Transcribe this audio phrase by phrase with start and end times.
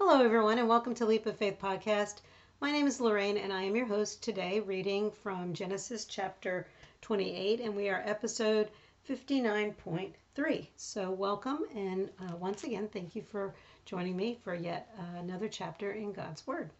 [0.00, 2.20] Hello, everyone, and welcome to Leap of Faith podcast.
[2.60, 6.68] My name is Lorraine, and I am your host today, reading from Genesis chapter
[7.00, 8.70] 28, and we are episode
[9.08, 10.66] 59.3.
[10.76, 13.56] So, welcome, and uh, once again, thank you for
[13.86, 16.70] joining me for yet uh, another chapter in God's Word.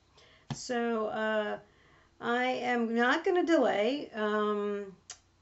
[0.54, 1.58] So, uh,
[2.20, 4.10] I am not going to delay.
[4.14, 4.94] Um,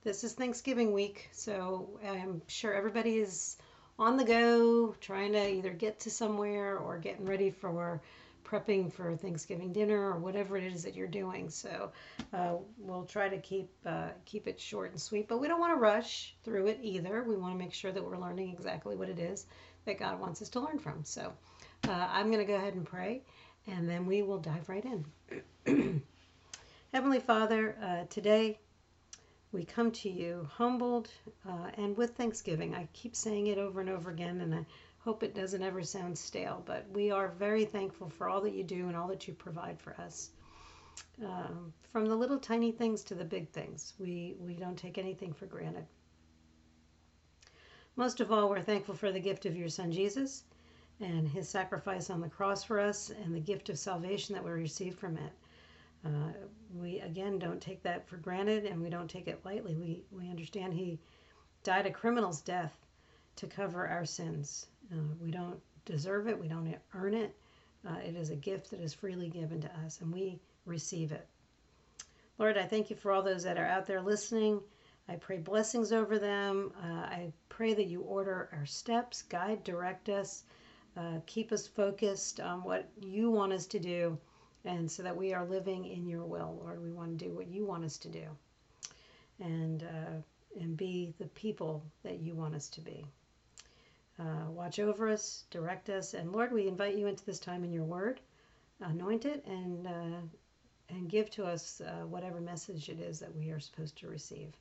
[0.03, 3.59] this is Thanksgiving week, so I'm sure everybody is
[3.99, 8.01] on the go, trying to either get to somewhere or getting ready for
[8.47, 11.51] prepping for Thanksgiving dinner or whatever it is that you're doing.
[11.51, 11.91] So
[12.33, 15.73] uh, we'll try to keep uh, keep it short and sweet, but we don't want
[15.73, 17.25] to rush through it either.
[17.25, 19.47] We want to make sure that we're learning exactly what it is
[19.85, 21.05] that God wants us to learn from.
[21.05, 21.33] So
[21.89, 23.23] uh, I'm going to go ahead and pray,
[23.67, 24.85] and then we will dive right
[25.67, 26.03] in.
[26.93, 28.59] Heavenly Father, uh, today
[29.53, 31.09] we come to you humbled
[31.49, 32.75] uh, and with thanksgiving.
[32.75, 34.67] I keep saying it over and over again, and I
[34.99, 38.65] hope it doesn't ever sound stale, but we are very thankful for all that you
[38.65, 40.31] do and all that you provide for us.
[41.25, 45.33] Um, from the little tiny things to the big things, we, we don't take anything
[45.33, 45.87] for granted.
[47.95, 50.45] Most of all, we're thankful for the gift of your Son Jesus
[51.01, 54.51] and his sacrifice on the cross for us and the gift of salvation that we
[54.51, 55.33] receive from it.
[56.05, 56.33] Uh,
[56.75, 59.75] we again don't take that for granted and we don't take it lightly.
[59.75, 60.99] We, we understand he
[61.63, 62.77] died a criminal's death
[63.37, 64.67] to cover our sins.
[64.93, 67.35] Uh, we don't deserve it, we don't earn it.
[67.87, 71.27] Uh, it is a gift that is freely given to us and we receive it.
[72.39, 74.61] Lord, I thank you for all those that are out there listening.
[75.09, 76.73] I pray blessings over them.
[76.83, 80.43] Uh, I pray that you order our steps, guide, direct us,
[80.97, 84.19] uh, keep us focused on what you want us to do
[84.67, 86.83] and so that we are living in your will, Lord.
[86.83, 88.25] We want to do what you want us to do,
[89.41, 93.07] and uh, and be the people that you want us to be.
[94.19, 97.73] Uh, watch over us, direct us, and Lord, we invite you into this time in
[97.73, 98.21] your Word.
[98.81, 100.21] Anoint it and uh,
[100.89, 104.53] and give to us uh, whatever message it is that we are supposed to receive.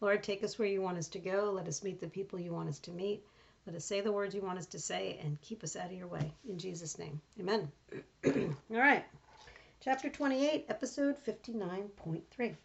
[0.00, 1.52] Lord, take us where you want us to go.
[1.54, 3.22] Let us meet the people you want us to meet.
[3.66, 5.92] Let us say the words you want us to say and keep us out of
[5.92, 6.32] your way.
[6.48, 7.68] In Jesus' name, amen.
[8.24, 9.04] All right
[9.78, 12.56] chapter 28, episode 59.3.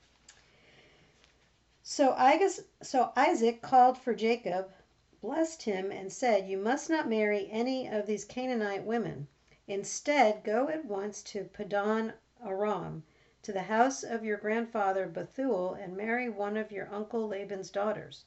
[1.83, 4.71] So, Isaac, so Isaac called for Jacob,
[5.21, 9.27] blessed him, and said, You must not marry any of these Canaanite women.
[9.67, 12.13] Instead, go at once to Padan
[12.45, 13.03] Aram,
[13.41, 18.25] to the house of your grandfather Bethuel, and marry one of your uncle Laban's daughters.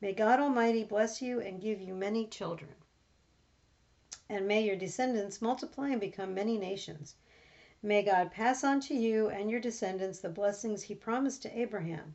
[0.00, 2.74] May God Almighty bless you and give you many children.
[4.28, 7.16] And may your descendants multiply and become many nations.
[7.82, 12.14] May God pass on to you and your descendants the blessings he promised to Abraham.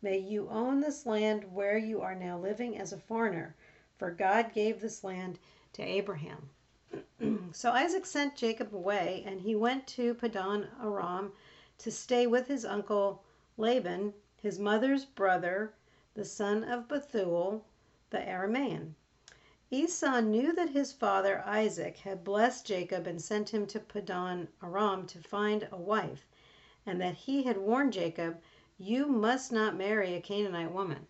[0.00, 3.56] May you own this land where you are now living as a foreigner,
[3.98, 5.40] for God gave this land
[5.72, 6.50] to Abraham.
[7.52, 11.32] so Isaac sent Jacob away, and he went to Padan Aram
[11.78, 13.24] to stay with his uncle
[13.56, 15.74] Laban, his mother's brother,
[16.14, 17.64] the son of Bethuel,
[18.10, 18.94] the Aramean.
[19.72, 25.06] Esau knew that his father Isaac had blessed Jacob and sent him to Padan Aram
[25.06, 26.26] to find a wife,
[26.84, 28.40] and that he had warned Jacob,
[28.78, 31.06] You must not marry a Canaanite woman.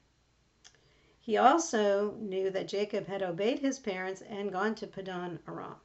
[1.18, 5.76] He also knew that Jacob had obeyed his parents and gone to Padan Aram.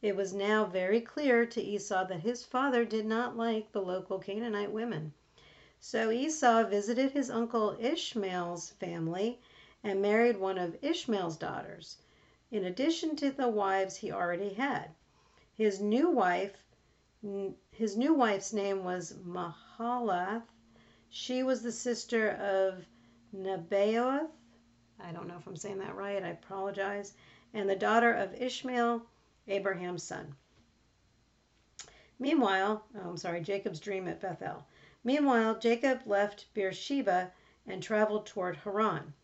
[0.00, 4.20] It was now very clear to Esau that his father did not like the local
[4.20, 5.12] Canaanite women.
[5.80, 9.40] So Esau visited his uncle Ishmael's family
[9.82, 11.96] and married one of Ishmael's daughters
[12.52, 14.90] in addition to the wives he already had.
[15.56, 16.62] His new wife
[17.70, 20.42] his new wife's name was Mahalath.
[21.08, 22.84] She was the sister of
[23.32, 24.28] Nebaioth.
[24.98, 26.22] I don't know if I'm saying that right.
[26.22, 27.14] I apologize.
[27.54, 29.06] And the daughter of Ishmael,
[29.46, 30.34] Abraham's son.
[32.18, 34.66] Meanwhile, oh, I'm sorry, Jacob's dream at Bethel.
[35.04, 37.32] Meanwhile, Jacob left Beersheba
[37.66, 39.14] and traveled toward Haran.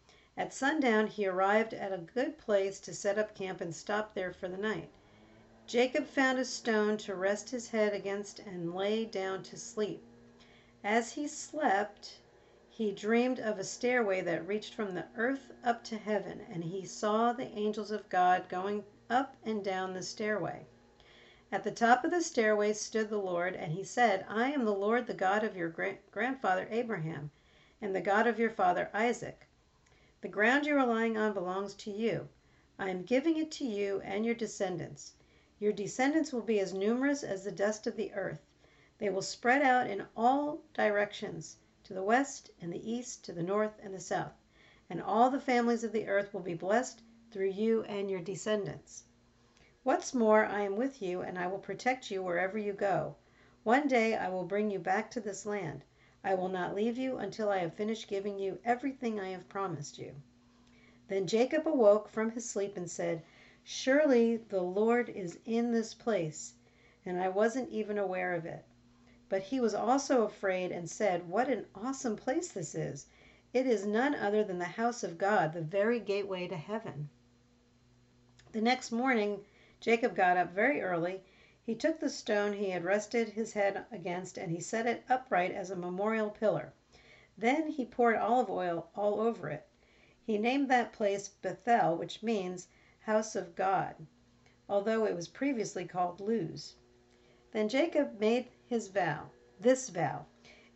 [0.40, 4.32] At sundown he arrived at a good place to set up camp and stop there
[4.32, 4.88] for the night.
[5.66, 10.00] Jacob found a stone to rest his head against and lay down to sleep.
[10.84, 12.20] As he slept,
[12.68, 16.84] he dreamed of a stairway that reached from the earth up to heaven, and he
[16.84, 20.66] saw the angels of God going up and down the stairway.
[21.50, 24.72] At the top of the stairway stood the Lord, and he said, I am the
[24.72, 25.74] Lord, the God of your
[26.12, 27.32] grandfather Abraham,
[27.82, 29.47] and the God of your father Isaac.
[30.20, 32.28] The ground you are lying on belongs to you.
[32.76, 35.12] I am giving it to you and your descendants.
[35.60, 38.40] Your descendants will be as numerous as the dust of the earth.
[38.98, 43.44] They will spread out in all directions, to the west and the east, to the
[43.44, 44.32] north and the south.
[44.90, 47.00] And all the families of the earth will be blessed
[47.30, 49.04] through you and your descendants.
[49.84, 53.14] What's more, I am with you, and I will protect you wherever you go.
[53.62, 55.84] One day I will bring you back to this land.
[56.24, 59.98] I will not leave you until I have finished giving you everything I have promised
[59.98, 60.16] you.
[61.06, 63.22] Then Jacob awoke from his sleep and said,
[63.62, 66.54] Surely the Lord is in this place,
[67.06, 68.64] and I wasn't even aware of it.
[69.28, 73.06] But he was also afraid and said, What an awesome place this is!
[73.52, 77.10] It is none other than the house of God, the very gateway to heaven.
[78.50, 79.44] The next morning
[79.78, 81.22] Jacob got up very early.
[81.68, 85.52] He took the stone he had rested his head against and he set it upright
[85.52, 86.72] as a memorial pillar.
[87.36, 89.66] Then he poured olive oil all over it.
[90.24, 92.68] He named that place Bethel, which means
[93.00, 93.96] house of God,
[94.66, 96.76] although it was previously called Luz.
[97.52, 99.28] Then Jacob made his vow,
[99.60, 100.24] this vow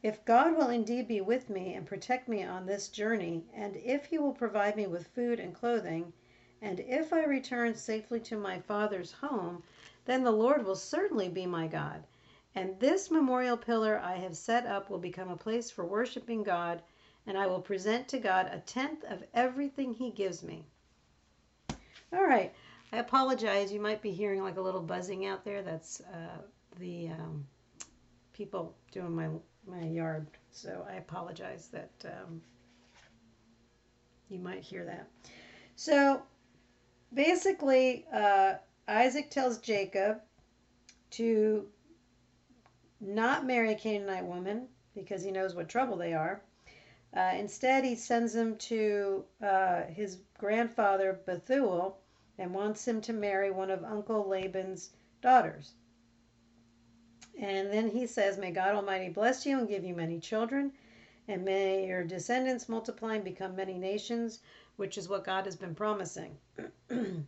[0.03, 4.05] If God will indeed be with me and protect me on this journey, and if
[4.05, 6.13] he will provide me with food and clothing,
[6.61, 9.63] and if I return safely to my father's home,
[10.05, 12.05] then the Lord will certainly be my God.
[12.55, 16.83] And this memorial pillar I have set up will become a place for worshiping God
[17.27, 20.65] and I will present to God a tenth of everything He gives me.
[22.13, 22.53] All right.
[22.93, 23.73] I apologize.
[23.73, 25.63] You might be hearing like a little buzzing out there.
[25.63, 26.43] That's uh,
[26.79, 27.47] the um,
[28.33, 29.29] people doing my
[29.67, 30.27] my yard.
[30.51, 32.43] So I apologize that um,
[34.29, 35.09] you might hear that.
[35.77, 36.23] So
[37.15, 38.55] basically, uh,
[38.89, 40.21] Isaac tells Jacob
[41.11, 41.69] to
[43.01, 46.43] not marry a Canaanite woman because he knows what trouble they are.
[47.15, 51.99] Uh, instead, he sends him to uh, his grandfather Bethuel
[52.39, 54.91] and wants him to marry one of Uncle Laban's
[55.21, 55.75] daughters.
[57.39, 60.73] And then he says, May God Almighty bless you and give you many children,
[61.29, 64.41] and may your descendants multiply and become many nations,
[64.77, 66.37] which is what God has been promising.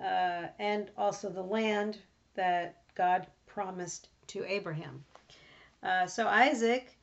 [0.00, 1.98] uh, and also the land
[2.34, 5.04] that God promised to Abraham.
[5.82, 6.96] Uh, so Isaac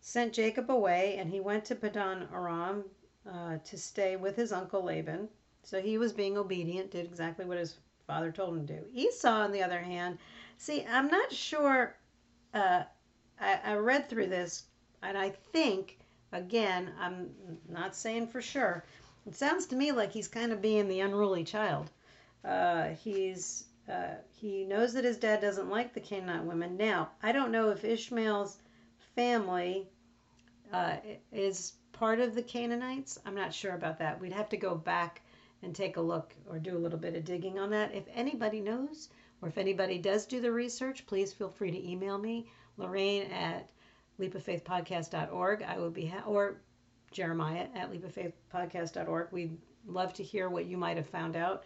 [0.00, 2.84] sent Jacob away, and he went to Padan Aram
[3.30, 5.28] uh, to stay with his uncle Laban.
[5.62, 7.76] So he was being obedient, did exactly what his
[8.06, 8.84] father told him to do.
[8.94, 10.18] Esau, on the other hand,
[10.56, 11.96] see, I'm not sure.
[12.54, 12.84] Uh,
[13.40, 14.64] I, I read through this,
[15.02, 15.98] and I think,
[16.32, 17.30] again, I'm
[17.68, 18.84] not saying for sure.
[19.26, 21.90] It sounds to me like he's kind of being the unruly child.
[22.44, 26.76] Uh, he's uh, he knows that his dad doesn't like the Canaanite women.
[26.76, 28.58] Now, I don't know if Ishmael's
[29.14, 29.88] family
[30.72, 30.96] uh,
[31.32, 33.18] is part of the Canaanites.
[33.26, 34.20] I'm not sure about that.
[34.20, 35.22] We'd have to go back
[35.62, 37.94] and take a look or do a little bit of digging on that.
[37.94, 39.08] If anybody knows,
[39.42, 42.46] or if anybody does do the research, please feel free to email me,
[42.76, 43.68] Lorraine at
[44.18, 45.62] leapoffaithpodcast.org.
[45.62, 46.60] I would be, ha- or
[47.10, 49.28] Jeremiah at leapoffaithpodcast.org.
[49.32, 51.64] We'd love to hear what you might have found out.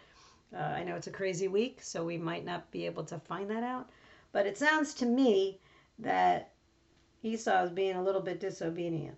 [0.54, 3.50] Uh, I know it's a crazy week, so we might not be able to find
[3.50, 3.90] that out.
[4.32, 5.58] But it sounds to me
[5.98, 6.52] that
[7.22, 9.16] Esau is being a little bit disobedient.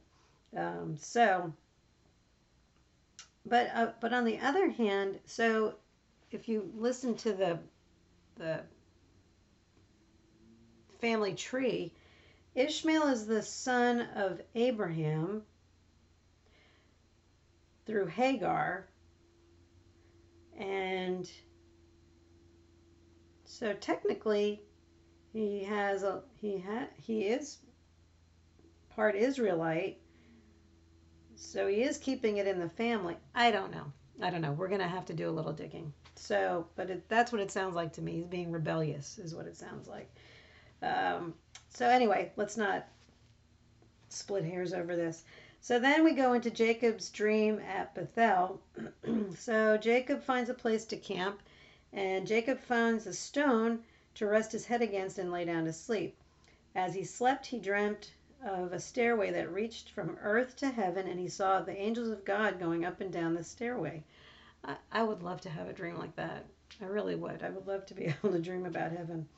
[0.57, 1.53] Um, so,
[3.45, 5.75] but uh, but on the other hand, so
[6.31, 7.59] if you listen to the
[8.37, 8.61] the
[11.01, 11.93] family tree,
[12.55, 15.43] Ishmael is the son of Abraham
[17.87, 18.89] through Hagar,
[20.59, 21.31] and
[23.45, 24.61] so technically
[25.33, 27.59] he has a he ha, he is
[28.91, 29.99] part Israelite.
[31.37, 33.17] So he is keeping it in the family.
[33.35, 33.93] I don't know.
[34.23, 34.53] I don't know.
[34.53, 35.93] We're going to have to do a little digging.
[36.15, 38.13] So, but it, that's what it sounds like to me.
[38.13, 40.11] He's being rebellious, is what it sounds like.
[40.83, 41.35] Um,
[41.69, 42.87] so, anyway, let's not
[44.09, 45.25] split hairs over this.
[45.61, 48.61] So then we go into Jacob's dream at Bethel.
[49.37, 51.41] so Jacob finds a place to camp,
[51.93, 53.83] and Jacob finds a stone
[54.15, 56.17] to rest his head against and lay down to sleep.
[56.75, 58.13] As he slept, he dreamt
[58.45, 62.25] of a stairway that reached from earth to heaven, and he saw the angels of
[62.25, 64.05] God going up and down the stairway.
[64.63, 66.45] I, I would love to have a dream like that.
[66.81, 67.43] I really would.
[67.43, 69.29] I would love to be able to dream about heaven.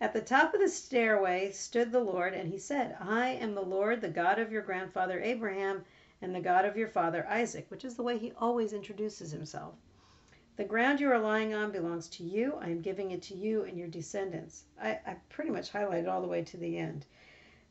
[0.00, 3.60] At the top of the stairway stood the Lord, and he said, I am the
[3.60, 5.84] Lord, the God of your grandfather Abraham,
[6.22, 9.74] and the God of your father Isaac, which is the way he always introduces himself.
[10.56, 12.54] The ground you are lying on belongs to you.
[12.60, 14.64] I am giving it to you and your descendants.
[14.80, 17.06] I, I pretty much highlighted all the way to the end.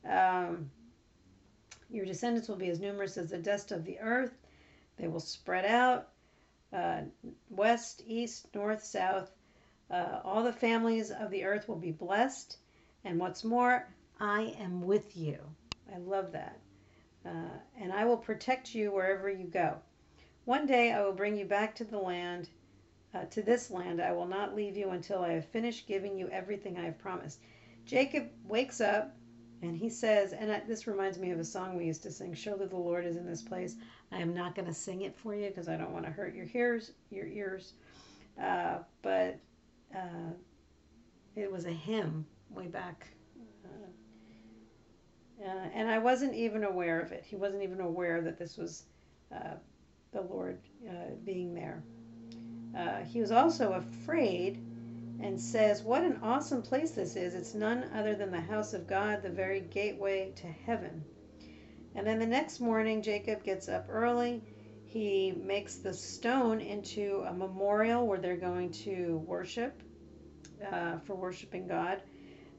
[0.07, 0.69] Um,
[1.89, 4.33] your descendants will be as numerous as the dust of the earth.
[4.97, 6.09] They will spread out
[6.73, 7.01] uh,
[7.49, 9.31] west, east, north, south.
[9.89, 12.57] Uh, all the families of the earth will be blessed.
[13.03, 13.87] And what's more,
[14.19, 15.39] I am with you.
[15.93, 16.59] I love that.
[17.25, 19.77] Uh, and I will protect you wherever you go.
[20.45, 22.49] One day I will bring you back to the land
[23.13, 24.01] uh, to this land.
[24.01, 27.39] I will not leave you until I have finished giving you everything I have promised.
[27.85, 29.15] Jacob wakes up
[29.61, 32.33] and he says, and I, this reminds me of a song we used to sing,
[32.33, 33.75] Surely the Lord is in this place.
[34.11, 36.33] I am not going to sing it for you because I don't want to hurt
[36.35, 36.91] your ears.
[37.09, 37.73] Your ears.
[38.41, 39.39] Uh, but
[39.95, 40.33] uh,
[41.35, 43.07] it was a hymn way back.
[43.65, 47.23] Uh, uh, and I wasn't even aware of it.
[47.25, 48.83] He wasn't even aware that this was
[49.33, 49.55] uh,
[50.11, 51.83] the Lord uh, being there.
[53.07, 54.57] he was also afraid
[55.21, 57.35] and says, What an awesome place this is!
[57.35, 61.03] It's none other than the house of God, the very gateway to heaven.
[61.95, 64.41] And then the next morning, Jacob gets up early.
[64.89, 69.83] He makes the stone into a memorial where they're going to worship,
[70.71, 72.01] uh, for worshiping God.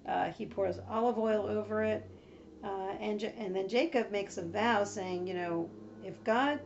[0.08, 2.08] Uh, he pours olive oil over it.
[2.62, 5.70] Uh, and, and then Jacob makes a vow saying, You know,
[6.04, 6.60] if God.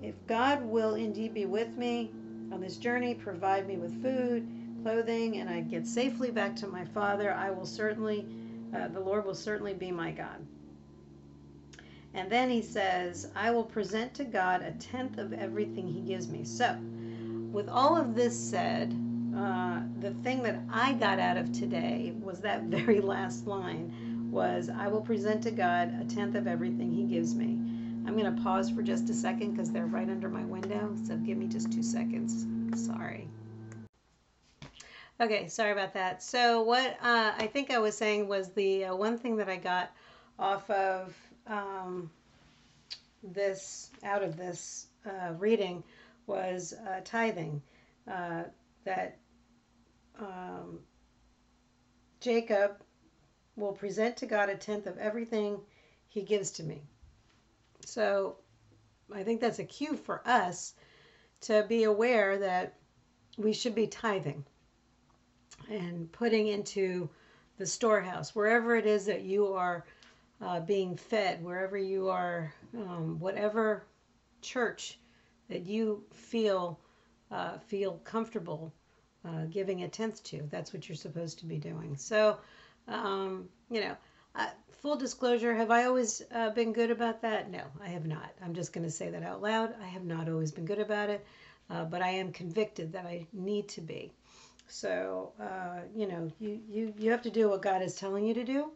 [0.00, 2.12] If God will indeed be with me
[2.52, 4.46] on this journey, provide me with food,
[4.84, 8.24] clothing and I get safely back to my father, I will certainly,
[8.76, 10.46] uh, the Lord will certainly be my God.
[12.14, 16.28] And then he says, I will present to God a tenth of everything he gives
[16.28, 16.44] me.
[16.44, 16.76] So,
[17.52, 18.92] with all of this said,
[19.36, 24.68] uh, the thing that I got out of today was that very last line was,
[24.68, 27.58] I will present to God a tenth of everything he gives me.
[28.06, 30.96] I'm going to pause for just a second because they're right under my window.
[31.06, 32.46] So give me just two seconds.
[32.86, 33.28] Sorry.
[35.20, 36.22] Okay, sorry about that.
[36.22, 39.56] So what uh, I think I was saying was the uh, one thing that I
[39.56, 39.90] got
[40.38, 41.14] off of
[41.48, 42.10] um,
[43.22, 45.82] this, out of this uh, reading,
[46.26, 47.62] was uh, tithing.
[48.06, 48.44] Uh,
[48.84, 49.18] that
[50.18, 50.78] um,
[52.20, 52.82] Jacob
[53.56, 55.58] will present to God a tenth of everything
[56.08, 56.82] he gives to me.
[57.84, 58.36] So
[59.14, 60.74] I think that's a cue for us
[61.42, 62.74] to be aware that
[63.36, 64.44] we should be tithing
[65.70, 67.08] and putting into
[67.58, 69.84] the storehouse, wherever it is that you are
[70.40, 73.84] uh, being fed, wherever you are, um, whatever
[74.40, 74.98] church
[75.48, 76.78] that you feel
[77.30, 78.72] uh, feel comfortable
[79.24, 80.42] uh, giving a tenth to.
[80.50, 81.96] That's what you're supposed to be doing.
[81.96, 82.38] So,
[82.86, 83.96] um, you know,
[84.80, 87.50] full disclosure, have I always uh, been good about that?
[87.50, 88.30] No, I have not.
[88.44, 89.74] I'm just going to say that out loud.
[89.82, 91.24] I have not always been good about it,
[91.68, 94.12] uh, but I am convicted that I need to be.
[94.68, 98.34] So, uh, you know, you, you, you have to do what God is telling you
[98.34, 98.70] to do.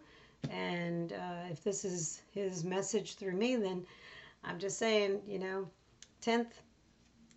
[0.50, 3.84] And uh, if this is his message through me, then
[4.44, 5.68] I'm just saying, you know,
[6.22, 6.52] 10th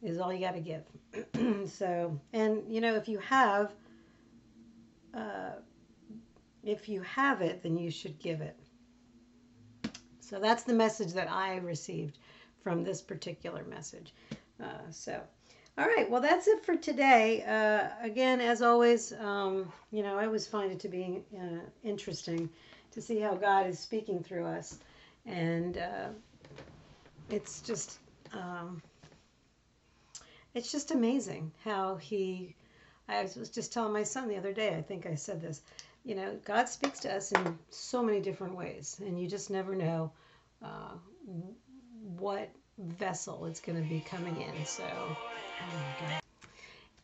[0.02, 1.70] is all you got to give.
[1.70, 3.72] so, and, you know, if you have,
[5.14, 5.52] uh,
[6.64, 8.58] if you have it, then you should give it.
[10.20, 12.18] So that's the message that I received
[12.64, 14.14] from this particular message.
[14.62, 15.22] Uh, so,
[15.78, 17.44] all right, well, that's it for today.
[17.44, 22.50] Uh, again, as always, um, you know, I always find it to be uh, interesting
[22.96, 24.80] to see how God is speaking through us.
[25.26, 26.08] And uh,
[27.30, 28.00] it's just,
[28.34, 28.82] um,
[30.54, 32.56] it's just amazing how he,
[33.08, 35.62] I was just telling my son the other day, I think I said this,
[36.06, 39.76] you know, God speaks to us in so many different ways, and you just never
[39.76, 40.12] know
[40.64, 40.94] uh,
[42.18, 44.64] what vessel it's going to be coming in.
[44.64, 45.18] So,
[45.62, 46.08] oh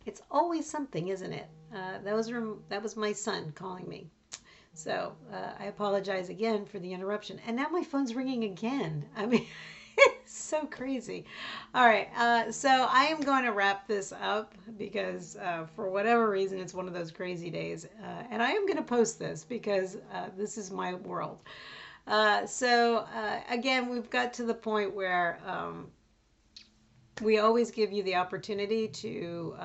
[0.06, 1.48] it's always something, isn't it?
[1.74, 2.32] Uh, that was
[2.70, 4.08] that was my son calling me.
[4.74, 7.40] So uh, I apologize again for the interruption.
[7.46, 9.06] And now my phone's ringing again.
[9.16, 9.46] I mean,
[9.98, 11.26] it's so crazy.
[11.76, 12.10] All right.
[12.18, 16.74] Uh, so I am going to wrap this up because uh, for whatever reason, it's
[16.74, 17.86] one of those crazy days.
[18.02, 21.40] Uh, and I am going to post this because uh, this is my world.
[22.08, 23.06] Uh, so
[23.50, 25.92] again, we've got to the point where um,
[27.22, 29.56] we always give you the opportunity to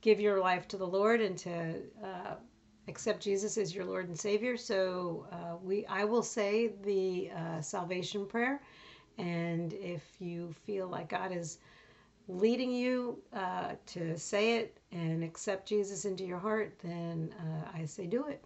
[0.00, 1.74] give your life to the Lord and to
[2.88, 4.56] accept Jesus as your Lord and Savior.
[4.56, 8.60] So uh, we, I will say the uh, salvation prayer,
[9.18, 11.58] and if you feel like God is
[12.28, 13.18] leading you
[13.86, 17.34] to say it and accept Jesus into your heart, then
[17.74, 18.44] I say do it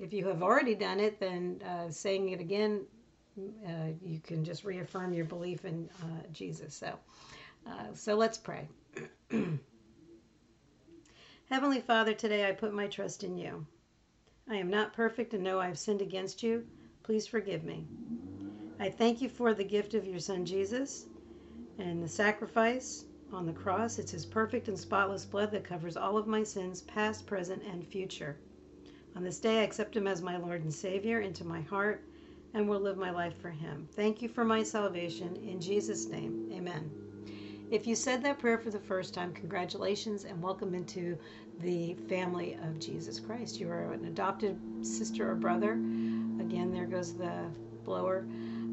[0.00, 2.80] if you have already done it, then uh, saying it again,
[3.66, 6.74] uh, you can just reaffirm your belief in uh, Jesus.
[6.74, 6.98] So,
[7.66, 8.66] uh, so let's pray.
[11.50, 13.66] Heavenly Father, today I put my trust in you.
[14.48, 16.64] I am not perfect and know I have sinned against you.
[17.02, 17.88] Please forgive me.
[18.78, 21.06] I thank you for the gift of your Son Jesus
[21.76, 23.98] and the sacrifice on the cross.
[23.98, 27.84] It's his perfect and spotless blood that covers all of my sins, past, present, and
[27.84, 28.36] future.
[29.16, 32.04] On this day, I accept Him as my Lord and Savior into my heart
[32.54, 33.88] and will live my life for Him.
[33.96, 35.34] Thank you for my salvation.
[35.44, 37.09] In Jesus' name, amen.
[37.70, 41.16] If you said that prayer for the first time, congratulations and welcome into
[41.60, 43.60] the family of Jesus Christ.
[43.60, 45.74] You are an adopted sister or brother.
[45.74, 47.44] Again, there goes the
[47.84, 48.26] blower.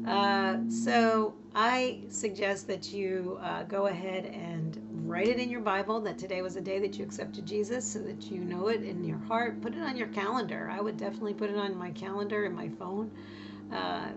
[0.04, 6.00] Uh, so I suggest that you uh, go ahead and write it in your Bible
[6.00, 9.04] that today was the day that you accepted Jesus so that you know it in
[9.04, 9.60] your heart.
[9.60, 10.70] Put it on your calendar.
[10.72, 13.12] I would definitely put it on my calendar in my phone.
[13.72, 14.08] Uh,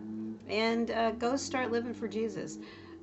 [0.49, 2.57] and uh, go start living for Jesus.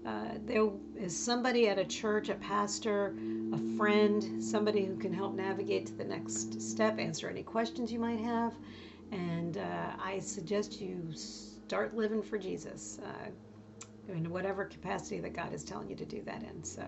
[0.06, 3.14] Uh, there is somebody at a church, a pastor,
[3.52, 7.98] a friend, somebody who can help navigate to the next step, answer any questions you
[7.98, 8.54] might have.
[9.12, 15.52] And uh, I suggest you start living for Jesus uh, in whatever capacity that God
[15.52, 16.64] is telling you to do that in.
[16.64, 16.82] So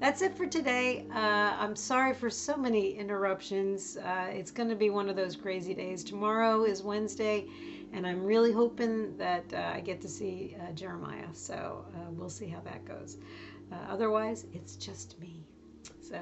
[0.00, 1.06] that's it for today.
[1.12, 3.96] Uh, I'm sorry for so many interruptions.
[3.96, 6.02] Uh, it's going to be one of those crazy days.
[6.04, 7.46] Tomorrow is Wednesday,
[7.92, 11.28] and I'm really hoping that uh, I get to see uh, Jeremiah.
[11.32, 13.18] So uh, we'll see how that goes.
[13.72, 15.44] Uh, otherwise, it's just me.
[16.00, 16.20] So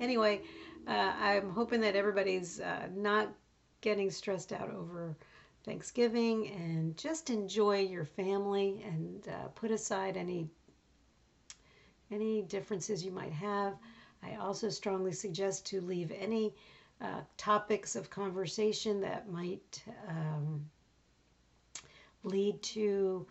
[0.00, 0.40] anyway,
[0.86, 2.60] I'm hoping that everybody's
[2.94, 3.32] not
[3.80, 5.16] getting stressed out over.
[5.64, 10.50] Thanksgiving and just enjoy your family and put aside any
[12.10, 13.74] any differences you might have.
[14.24, 16.54] I also strongly suggest to leave any
[17.00, 20.64] uh, topics of conversation that might um,
[22.24, 23.26] lead to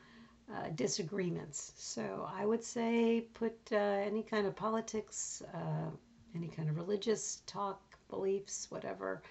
[0.53, 1.73] uh, disagreements.
[1.77, 5.89] So I would say put uh, any kind of politics, uh,
[6.35, 9.21] any kind of religious talk, beliefs, whatever.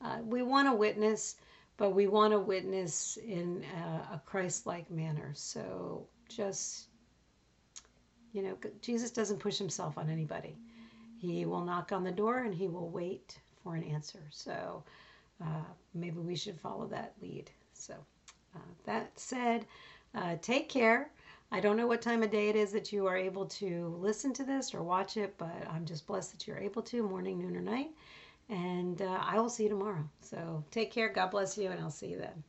[0.00, 1.36] Uh, we want to witness,
[1.76, 5.32] but we want to witness in a, a Christ like manner.
[5.34, 6.88] So just
[8.32, 10.56] you know, Jesus doesn't push himself on anybody.
[11.18, 14.20] He will knock on the door and he will wait for an answer.
[14.30, 14.84] So
[15.42, 17.50] uh, maybe we should follow that lead.
[17.72, 17.94] So
[18.54, 19.66] uh, that said,
[20.14, 21.10] uh, take care.
[21.50, 24.32] I don't know what time of day it is that you are able to listen
[24.34, 27.56] to this or watch it, but I'm just blessed that you're able to, morning, noon,
[27.56, 27.90] or night.
[28.50, 30.08] And uh, I will see you tomorrow.
[30.20, 31.08] So take care.
[31.08, 32.42] God bless you, and I'll see you then.